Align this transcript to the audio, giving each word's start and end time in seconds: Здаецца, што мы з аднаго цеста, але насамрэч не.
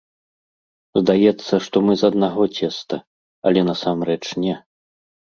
Здаецца, 1.01 1.53
што 1.65 1.77
мы 1.87 1.93
з 2.01 2.07
аднаго 2.11 2.43
цеста, 2.57 2.97
але 3.49 3.59
насамрэч 3.69 4.19
не. 4.47 4.55